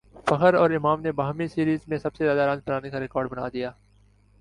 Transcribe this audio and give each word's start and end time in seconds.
فخر 0.27 0.53
اور 0.53 0.69
امام 0.71 1.01
نے 1.01 1.11
باہمی 1.11 1.47
سیریز 1.47 1.87
میں 1.87 1.97
سب 1.97 2.15
سے 2.15 2.23
زیادہ 2.25 2.49
رنز 2.49 2.61
بنانے 2.67 2.89
کاریکارڈ 2.89 3.29
بنادیا 3.31 3.71